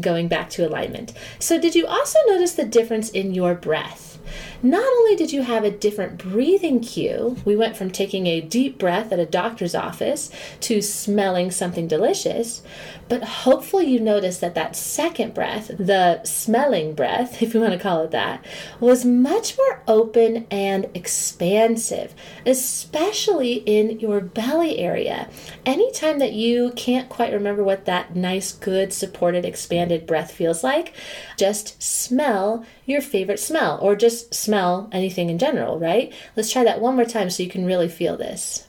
going 0.00 0.28
back 0.28 0.48
to 0.50 0.66
alignment. 0.66 1.12
So, 1.38 1.60
did 1.60 1.74
you 1.74 1.86
also 1.86 2.18
notice 2.28 2.54
the 2.54 2.64
difference 2.64 3.10
in 3.10 3.34
your 3.34 3.54
breath? 3.54 4.18
Not 4.62 4.84
only 4.84 5.16
did 5.16 5.32
you 5.32 5.42
have 5.42 5.64
a 5.64 5.70
different 5.70 6.18
breathing 6.18 6.80
cue, 6.80 7.36
we 7.44 7.56
went 7.56 7.76
from 7.76 7.90
taking 7.90 8.26
a 8.26 8.42
deep 8.42 8.78
breath 8.78 9.10
at 9.10 9.18
a 9.18 9.24
doctor's 9.24 9.74
office 9.74 10.30
to 10.60 10.82
smelling 10.82 11.50
something 11.50 11.88
delicious, 11.88 12.62
but 13.08 13.24
hopefully 13.24 13.86
you 13.86 13.98
noticed 14.00 14.40
that 14.42 14.54
that 14.54 14.76
second 14.76 15.32
breath, 15.32 15.70
the 15.78 16.22
smelling 16.24 16.94
breath, 16.94 17.42
if 17.42 17.54
you 17.54 17.60
want 17.60 17.72
to 17.72 17.78
call 17.78 18.02
it 18.02 18.10
that, 18.10 18.44
was 18.80 19.04
much 19.04 19.56
more 19.56 19.82
open 19.88 20.46
and 20.50 20.88
expansive, 20.92 22.14
especially 22.44 23.54
in 23.54 23.98
your 23.98 24.20
belly 24.20 24.78
area. 24.78 25.28
Anytime 25.64 26.18
that 26.18 26.34
you 26.34 26.72
can't 26.76 27.08
quite 27.08 27.32
remember 27.32 27.64
what 27.64 27.86
that 27.86 28.14
nice, 28.14 28.52
good, 28.52 28.92
supported, 28.92 29.46
expanded 29.46 30.06
breath 30.06 30.32
feels 30.32 30.62
like, 30.62 30.92
just 31.38 31.82
smell 31.82 32.66
your 32.84 33.00
favorite 33.00 33.40
smell 33.40 33.78
or 33.80 33.96
just 33.96 34.34
smell 34.34 34.49
anything 34.92 35.30
in 35.30 35.38
general, 35.38 35.78
right? 35.78 36.12
Let's 36.36 36.52
try 36.52 36.64
that 36.64 36.80
one 36.80 36.96
more 36.96 37.04
time 37.04 37.30
so 37.30 37.42
you 37.42 37.48
can 37.48 37.64
really 37.64 37.88
feel 37.88 38.16
this. 38.16 38.68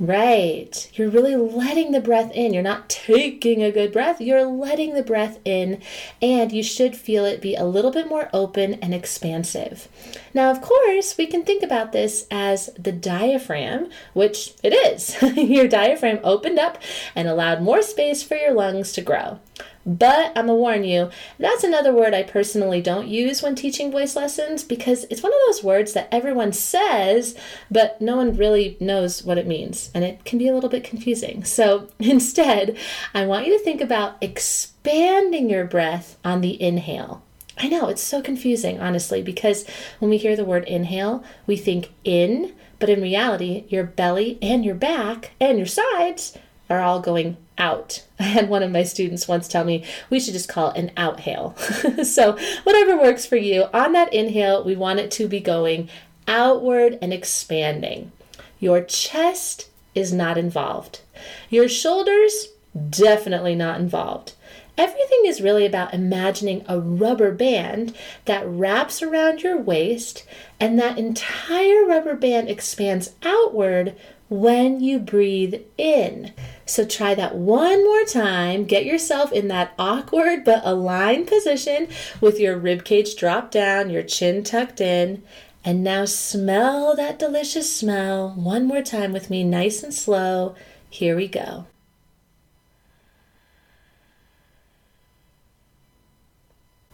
Right. 0.00 0.90
You're 0.94 1.10
really 1.10 1.36
letting 1.36 1.92
the 1.92 2.00
breath 2.00 2.32
in. 2.32 2.54
You're 2.54 2.62
not 2.62 2.88
taking 2.88 3.62
a 3.62 3.70
good 3.70 3.92
breath. 3.92 4.18
You're 4.18 4.46
letting 4.46 4.94
the 4.94 5.02
breath 5.02 5.38
in, 5.44 5.82
and 6.22 6.50
you 6.50 6.62
should 6.62 6.96
feel 6.96 7.26
it 7.26 7.42
be 7.42 7.54
a 7.54 7.66
little 7.66 7.90
bit 7.90 8.08
more 8.08 8.30
open 8.32 8.74
and 8.74 8.94
expansive. 8.94 9.88
Now, 10.32 10.50
of 10.50 10.62
course, 10.62 11.18
we 11.18 11.26
can 11.26 11.44
think 11.44 11.62
about 11.62 11.92
this 11.92 12.26
as 12.30 12.70
the 12.78 12.92
diaphragm, 12.92 13.90
which 14.14 14.54
it 14.62 14.72
is. 14.72 15.20
your 15.36 15.68
diaphragm 15.68 16.20
opened 16.24 16.58
up 16.58 16.78
and 17.14 17.28
allowed 17.28 17.60
more 17.60 17.82
space 17.82 18.22
for 18.22 18.36
your 18.36 18.54
lungs 18.54 18.92
to 18.92 19.02
grow. 19.02 19.38
But 19.86 20.32
I'm 20.36 20.46
gonna 20.46 20.54
warn 20.54 20.84
you, 20.84 21.10
that's 21.38 21.64
another 21.64 21.92
word 21.92 22.12
I 22.12 22.22
personally 22.22 22.82
don't 22.82 23.08
use 23.08 23.42
when 23.42 23.54
teaching 23.54 23.90
voice 23.90 24.14
lessons 24.14 24.62
because 24.62 25.04
it's 25.04 25.22
one 25.22 25.32
of 25.32 25.38
those 25.46 25.64
words 25.64 25.94
that 25.94 26.08
everyone 26.12 26.52
says, 26.52 27.34
but 27.70 28.00
no 28.00 28.16
one 28.16 28.36
really 28.36 28.76
knows 28.78 29.24
what 29.24 29.38
it 29.38 29.46
means, 29.46 29.90
and 29.94 30.04
it 30.04 30.24
can 30.24 30.38
be 30.38 30.48
a 30.48 30.54
little 30.54 30.68
bit 30.68 30.84
confusing. 30.84 31.44
So 31.44 31.88
instead, 31.98 32.76
I 33.14 33.24
want 33.24 33.46
you 33.46 33.56
to 33.56 33.64
think 33.64 33.80
about 33.80 34.16
expanding 34.20 35.48
your 35.48 35.64
breath 35.64 36.18
on 36.24 36.42
the 36.42 36.60
inhale. 36.60 37.22
I 37.56 37.68
know 37.68 37.88
it's 37.88 38.02
so 38.02 38.22
confusing, 38.22 38.80
honestly, 38.80 39.22
because 39.22 39.66
when 39.98 40.10
we 40.10 40.16
hear 40.18 40.36
the 40.36 40.44
word 40.44 40.64
inhale, 40.64 41.24
we 41.46 41.56
think 41.56 41.90
in, 42.04 42.54
but 42.78 42.88
in 42.88 43.02
reality, 43.02 43.64
your 43.68 43.84
belly 43.84 44.38
and 44.40 44.64
your 44.64 44.74
back 44.74 45.32
and 45.40 45.58
your 45.58 45.66
sides 45.66 46.38
are 46.70 46.80
all 46.80 47.00
going 47.00 47.36
out. 47.58 48.04
I 48.18 48.22
had 48.22 48.48
one 48.48 48.62
of 48.62 48.70
my 48.70 48.84
students 48.84 49.28
once 49.28 49.48
tell 49.48 49.64
me 49.64 49.84
we 50.08 50.20
should 50.20 50.34
just 50.34 50.48
call 50.48 50.70
it 50.70 50.78
an 50.78 50.90
outhale. 50.96 51.58
so, 52.06 52.38
whatever 52.64 52.96
works 52.96 53.26
for 53.26 53.36
you, 53.36 53.64
on 53.74 53.92
that 53.92 54.14
inhale, 54.14 54.64
we 54.64 54.76
want 54.76 55.00
it 55.00 55.10
to 55.12 55.28
be 55.28 55.40
going 55.40 55.88
outward 56.26 56.98
and 57.02 57.12
expanding. 57.12 58.12
Your 58.58 58.82
chest 58.82 59.68
is 59.94 60.12
not 60.12 60.38
involved. 60.38 61.00
Your 61.48 61.68
shoulders, 61.68 62.48
definitely 62.88 63.54
not 63.54 63.80
involved. 63.80 64.34
Everything 64.78 65.22
is 65.24 65.42
really 65.42 65.66
about 65.66 65.92
imagining 65.92 66.64
a 66.66 66.80
rubber 66.80 67.32
band 67.32 67.94
that 68.24 68.46
wraps 68.46 69.02
around 69.02 69.42
your 69.42 69.58
waist, 69.58 70.24
and 70.58 70.78
that 70.78 70.96
entire 70.96 71.84
rubber 71.84 72.14
band 72.14 72.48
expands 72.48 73.14
outward 73.22 73.94
when 74.30 74.80
you 74.80 74.98
breathe 75.00 75.60
in. 75.76 76.32
So 76.64 76.86
try 76.86 77.14
that 77.16 77.34
one 77.34 77.84
more 77.84 78.04
time. 78.04 78.64
Get 78.64 78.86
yourself 78.86 79.32
in 79.32 79.48
that 79.48 79.74
awkward 79.78 80.44
but 80.44 80.62
aligned 80.64 81.26
position 81.26 81.88
with 82.20 82.40
your 82.40 82.56
rib 82.56 82.84
cage 82.84 83.16
dropped 83.16 83.52
down, 83.52 83.90
your 83.90 84.04
chin 84.04 84.42
tucked 84.42 84.80
in. 84.80 85.22
And 85.62 85.84
now 85.84 86.06
smell 86.06 86.96
that 86.96 87.18
delicious 87.18 87.74
smell 87.76 88.30
one 88.30 88.64
more 88.64 88.82
time 88.82 89.12
with 89.12 89.28
me, 89.28 89.44
nice 89.44 89.82
and 89.82 89.92
slow. 89.92 90.54
Here 90.88 91.14
we 91.14 91.28
go. 91.28 91.66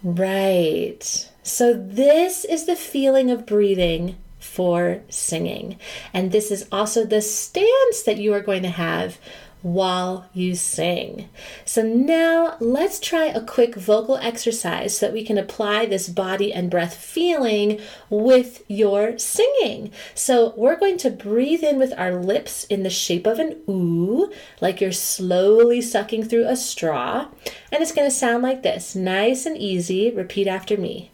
Right. 0.03 1.31
So, 1.43 1.73
this 1.75 2.45
is 2.45 2.67
the 2.67 2.77
feeling 2.77 3.31
of 3.31 3.47
breathing 3.47 4.17
for 4.47 5.03
singing. 5.09 5.79
And 6.15 6.33
this 6.33 6.51
is 6.51 6.67
also 6.71 7.05
the 7.05 7.21
stance 7.21 8.03
that 8.05 8.19
you 8.19 8.33
are 8.33 8.41
going 8.41 8.63
to 8.63 8.69
have 8.69 9.19
while 9.63 10.29
you 10.33 10.55
sing. 10.55 11.29
So 11.65 11.83
now 11.83 12.57
let's 12.61 13.01
try 13.01 13.25
a 13.25 13.45
quick 13.45 13.75
vocal 13.75 14.17
exercise 14.19 14.97
so 14.97 15.07
that 15.07 15.13
we 15.13 15.25
can 15.25 15.39
apply 15.39 15.87
this 15.87 16.09
body 16.09 16.53
and 16.53 16.71
breath 16.71 16.95
feeling 16.95 17.81
with 18.09 18.63
your 18.69 19.19
singing. 19.19 19.91
So 20.15 20.55
we're 20.57 20.79
going 20.79 20.99
to 20.99 21.11
breathe 21.11 21.65
in 21.65 21.79
with 21.79 21.93
our 21.99 22.15
lips 22.15 22.63
in 22.65 22.85
the 22.85 22.91
shape 22.91 23.27
of 23.27 23.41
an 23.41 23.57
ooh, 23.69 24.33
like 24.61 24.81
you're 24.81 24.93
slowly 24.93 25.81
sucking 25.81 26.25
through 26.25 26.47
a 26.47 26.55
straw. 26.55 27.27
And 27.73 27.83
it's 27.83 27.93
going 27.93 28.09
to 28.09 28.15
sound 28.15 28.45
like 28.45 28.63
this 28.63 28.95
nice 28.95 29.47
and 29.47 29.59
easy. 29.59 30.13
Repeat 30.13 30.47
after 30.47 30.77
me. 30.77 31.11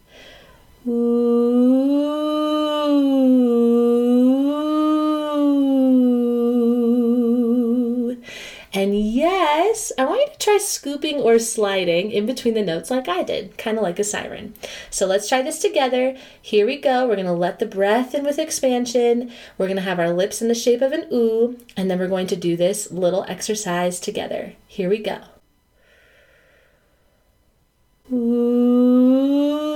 Ooh. 3.02 4.62
And 8.74 8.98
yes, 8.98 9.92
I 9.98 10.06
want 10.06 10.22
you 10.22 10.28
to 10.32 10.38
try 10.38 10.56
scooping 10.58 11.16
or 11.16 11.38
sliding 11.38 12.10
in 12.10 12.24
between 12.24 12.54
the 12.54 12.62
notes 12.62 12.90
like 12.90 13.06
I 13.06 13.22
did, 13.22 13.58
kind 13.58 13.76
of 13.76 13.82
like 13.82 13.98
a 13.98 14.04
siren. 14.04 14.54
So 14.88 15.06
let's 15.06 15.28
try 15.28 15.42
this 15.42 15.58
together. 15.58 16.16
Here 16.40 16.64
we 16.64 16.80
go. 16.80 17.06
We're 17.06 17.16
going 17.16 17.26
to 17.26 17.32
let 17.32 17.58
the 17.58 17.66
breath 17.66 18.14
in 18.14 18.24
with 18.24 18.38
expansion. 18.38 19.30
We're 19.58 19.66
going 19.66 19.76
to 19.76 19.82
have 19.82 19.98
our 19.98 20.12
lips 20.12 20.40
in 20.40 20.48
the 20.48 20.54
shape 20.54 20.80
of 20.80 20.92
an 20.92 21.06
ooh, 21.12 21.58
and 21.76 21.90
then 21.90 21.98
we're 21.98 22.08
going 22.08 22.28
to 22.28 22.36
do 22.36 22.56
this 22.56 22.90
little 22.90 23.26
exercise 23.28 24.00
together. 24.00 24.54
Here 24.66 24.88
we 24.88 24.98
go. 24.98 25.18
Ooh. 28.10 29.71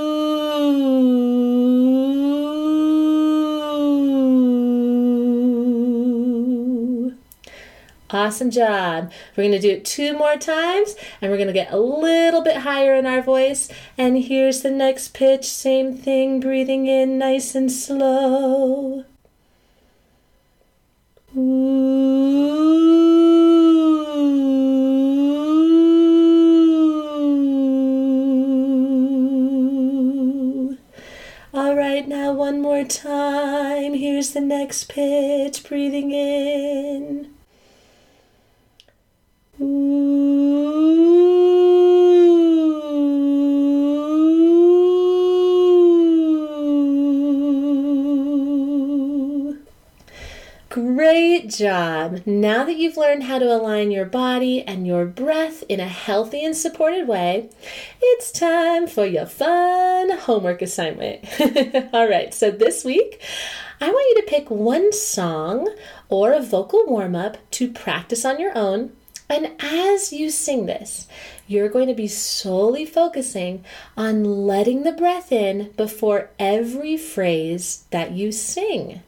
Awesome 8.10 8.50
job. 8.50 9.10
We're 9.36 9.44
going 9.44 9.52
to 9.52 9.58
do 9.58 9.70
it 9.70 9.84
two 9.84 10.16
more 10.16 10.36
times 10.36 10.94
and 11.20 11.30
we're 11.30 11.38
going 11.38 11.48
to 11.48 11.52
get 11.52 11.72
a 11.72 11.78
little 11.78 12.42
bit 12.42 12.58
higher 12.58 12.94
in 12.94 13.04
our 13.04 13.20
voice. 13.20 13.68
And 13.98 14.16
here's 14.18 14.62
the 14.62 14.70
next 14.70 15.12
pitch. 15.12 15.44
Same 15.44 15.96
thing, 15.96 16.38
breathing 16.38 16.86
in 16.86 17.18
nice 17.18 17.54
and 17.56 17.70
slow. 17.70 19.04
Ooh. 21.36 22.06
All 31.52 31.75
right, 31.75 32.06
now 32.06 32.32
one 32.32 32.60
more 32.60 32.84
time. 32.84 33.94
Here's 33.94 34.32
the 34.32 34.40
next 34.40 34.88
pitch, 34.88 35.64
breathing 35.64 36.12
in. 36.12 37.35
Job! 51.48 52.22
Now 52.26 52.64
that 52.64 52.76
you've 52.76 52.96
learned 52.96 53.24
how 53.24 53.38
to 53.38 53.54
align 53.54 53.90
your 53.90 54.04
body 54.04 54.62
and 54.62 54.86
your 54.86 55.04
breath 55.04 55.62
in 55.68 55.80
a 55.80 55.88
healthy 55.88 56.44
and 56.44 56.56
supported 56.56 57.06
way, 57.06 57.50
it's 58.02 58.32
time 58.32 58.86
for 58.86 59.06
your 59.06 59.26
fun 59.26 60.10
homework 60.10 60.62
assignment. 60.62 61.24
All 61.92 62.08
right, 62.08 62.34
so 62.34 62.50
this 62.50 62.84
week, 62.84 63.20
I 63.80 63.88
want 63.88 64.16
you 64.16 64.22
to 64.22 64.30
pick 64.30 64.50
one 64.50 64.92
song 64.92 65.72
or 66.08 66.32
a 66.32 66.42
vocal 66.42 66.84
warm 66.86 67.14
up 67.14 67.36
to 67.52 67.70
practice 67.70 68.24
on 68.24 68.40
your 68.40 68.56
own. 68.56 68.92
And 69.28 69.52
as 69.60 70.12
you 70.12 70.30
sing 70.30 70.66
this, 70.66 71.06
you're 71.46 71.68
going 71.68 71.88
to 71.88 71.94
be 71.94 72.08
solely 72.08 72.84
focusing 72.84 73.64
on 73.96 74.24
letting 74.24 74.82
the 74.82 74.92
breath 74.92 75.32
in 75.32 75.72
before 75.76 76.30
every 76.38 76.96
phrase 76.96 77.84
that 77.90 78.12
you 78.12 78.32
sing. 78.32 79.02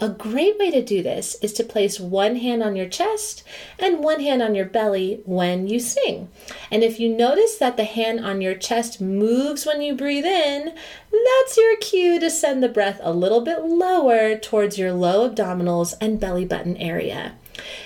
A 0.00 0.08
great 0.08 0.56
way 0.58 0.70
to 0.70 0.80
do 0.80 1.02
this 1.02 1.34
is 1.42 1.52
to 1.54 1.64
place 1.64 1.98
one 1.98 2.36
hand 2.36 2.62
on 2.62 2.76
your 2.76 2.88
chest 2.88 3.42
and 3.80 3.98
one 3.98 4.20
hand 4.20 4.42
on 4.42 4.54
your 4.54 4.64
belly 4.64 5.20
when 5.24 5.66
you 5.66 5.80
sing. 5.80 6.28
And 6.70 6.84
if 6.84 7.00
you 7.00 7.08
notice 7.08 7.56
that 7.56 7.76
the 7.76 7.82
hand 7.82 8.24
on 8.24 8.40
your 8.40 8.54
chest 8.54 9.00
moves 9.00 9.66
when 9.66 9.82
you 9.82 9.96
breathe 9.96 10.24
in, 10.24 10.72
that's 11.10 11.56
your 11.56 11.76
cue 11.78 12.20
to 12.20 12.30
send 12.30 12.62
the 12.62 12.68
breath 12.68 13.00
a 13.02 13.12
little 13.12 13.40
bit 13.40 13.64
lower 13.64 14.36
towards 14.36 14.78
your 14.78 14.92
low 14.92 15.28
abdominals 15.28 15.94
and 16.00 16.20
belly 16.20 16.44
button 16.44 16.76
area. 16.76 17.34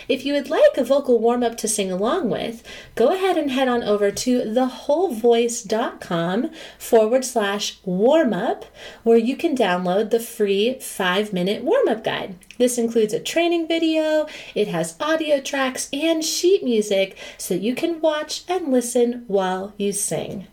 If 0.08 0.24
you 0.24 0.34
would 0.34 0.50
like 0.50 0.76
a 0.76 0.84
vocal 0.84 1.18
warm 1.18 1.42
up 1.42 1.56
to 1.58 1.68
sing 1.68 1.90
along 1.90 2.30
with, 2.30 2.62
go 2.94 3.12
ahead 3.12 3.36
and 3.36 3.50
head 3.50 3.68
on 3.68 3.82
over 3.82 4.10
to 4.10 4.40
thewholevoice.com 4.40 6.50
forward 6.78 7.24
slash 7.24 7.78
warm 7.84 8.32
up, 8.32 8.64
where 9.02 9.18
you 9.18 9.36
can 9.36 9.56
download 9.56 10.10
the 10.10 10.20
free 10.20 10.78
five 10.80 11.32
minute 11.32 11.64
warm 11.64 11.88
up 11.88 12.04
guide. 12.04 12.36
This 12.58 12.78
includes 12.78 13.12
a 13.12 13.20
training 13.20 13.68
video, 13.68 14.26
it 14.54 14.68
has 14.68 14.96
audio 15.00 15.40
tracks 15.40 15.88
and 15.92 16.24
sheet 16.24 16.62
music 16.62 17.16
so 17.38 17.54
you 17.54 17.74
can 17.74 18.00
watch 18.00 18.44
and 18.48 18.70
listen 18.70 19.24
while 19.26 19.74
you 19.76 19.92
sing. 19.92 20.46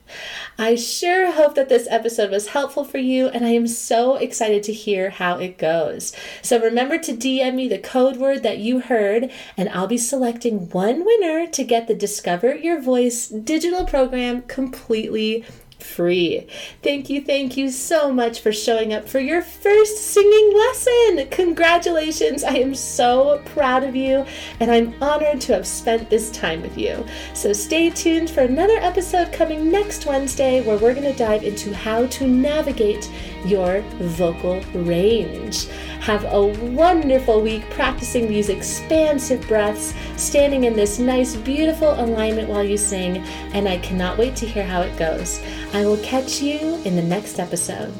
I 0.57 0.75
sure 0.75 1.31
hope 1.31 1.55
that 1.55 1.69
this 1.69 1.87
episode 1.89 2.31
was 2.31 2.49
helpful 2.49 2.83
for 2.83 2.97
you, 2.97 3.27
and 3.27 3.45
I 3.45 3.49
am 3.49 3.67
so 3.67 4.15
excited 4.15 4.63
to 4.63 4.73
hear 4.73 5.09
how 5.09 5.37
it 5.37 5.57
goes. 5.57 6.13
So 6.41 6.59
remember 6.59 6.97
to 6.97 7.13
DM 7.13 7.55
me 7.55 7.67
the 7.67 7.77
code 7.77 8.17
word 8.17 8.43
that 8.43 8.57
you 8.57 8.79
heard, 8.79 9.31
and 9.55 9.69
I'll 9.69 9.87
be 9.87 9.97
selecting 9.97 10.69
one 10.69 11.05
winner 11.05 11.47
to 11.47 11.63
get 11.63 11.87
the 11.87 11.95
Discover 11.95 12.55
Your 12.55 12.81
Voice 12.81 13.27
digital 13.27 13.85
program 13.85 14.41
completely 14.43 15.45
free. 15.81 16.47
Thank 16.83 17.09
you, 17.09 17.21
thank 17.21 17.57
you 17.57 17.69
so 17.69 18.11
much 18.11 18.41
for 18.41 18.51
showing 18.51 18.93
up 18.93 19.07
for 19.07 19.19
your 19.19 19.41
first 19.41 19.97
singing 19.97 20.53
lesson. 20.55 21.27
Congratulations! 21.29 22.43
I 22.43 22.55
am 22.55 22.75
so 22.75 23.41
proud 23.45 23.83
of 23.83 23.95
you 23.95 24.25
and 24.59 24.71
I'm 24.71 24.95
honored 25.01 25.41
to 25.41 25.53
have 25.53 25.67
spent 25.67 26.09
this 26.09 26.31
time 26.31 26.61
with 26.61 26.77
you. 26.77 27.05
So 27.33 27.53
stay 27.53 27.89
tuned 27.89 28.29
for 28.29 28.41
another 28.41 28.77
episode 28.77 29.31
coming 29.31 29.71
next 29.71 30.05
Wednesday 30.05 30.61
where 30.61 30.77
we're 30.77 30.93
going 30.93 31.11
to 31.11 31.17
dive 31.17 31.43
into 31.43 31.73
how 31.73 32.07
to 32.07 32.27
navigate 32.27 33.09
your 33.45 33.81
vocal 33.99 34.61
range. 34.73 35.67
Have 35.99 36.25
a 36.25 36.47
wonderful 36.71 37.41
week 37.41 37.69
practicing 37.69 38.27
these 38.27 38.49
expansive 38.49 39.45
breaths, 39.47 39.93
standing 40.15 40.63
in 40.63 40.73
this 40.73 40.97
nice, 40.97 41.35
beautiful 41.35 41.91
alignment 41.91 42.49
while 42.49 42.63
you 42.63 42.77
sing, 42.77 43.17
and 43.53 43.67
I 43.67 43.77
cannot 43.77 44.17
wait 44.17 44.35
to 44.37 44.47
hear 44.47 44.65
how 44.65 44.81
it 44.81 44.97
goes. 44.97 45.39
I 45.73 45.85
will 45.85 45.97
catch 45.97 46.41
you 46.41 46.81
in 46.85 46.95
the 46.95 47.01
next 47.01 47.39
episode. 47.39 47.93